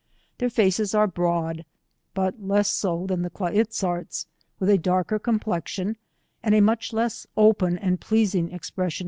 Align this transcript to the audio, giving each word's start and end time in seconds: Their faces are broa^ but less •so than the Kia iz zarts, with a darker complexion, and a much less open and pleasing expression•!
Their 0.39 0.49
faces 0.49 0.95
are 0.95 1.07
broa^ 1.07 1.63
but 2.15 2.41
less 2.41 2.71
•so 2.75 3.07
than 3.07 3.21
the 3.21 3.29
Kia 3.29 3.49
iz 3.51 3.67
zarts, 3.67 4.25
with 4.57 4.67
a 4.67 4.79
darker 4.79 5.19
complexion, 5.19 5.95
and 6.41 6.55
a 6.55 6.59
much 6.59 6.91
less 6.91 7.27
open 7.37 7.77
and 7.77 8.01
pleasing 8.01 8.51
expression•! 8.51 8.97